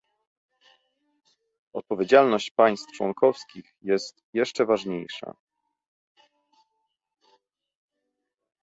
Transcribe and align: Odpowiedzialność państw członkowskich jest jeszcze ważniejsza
Odpowiedzialność 1.73 2.51
państw 2.51 2.91
członkowskich 2.97 3.75
jest 3.81 4.23
jeszcze 4.33 4.65
ważniejsza 4.65 5.35